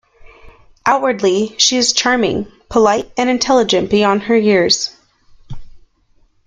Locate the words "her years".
4.23-4.95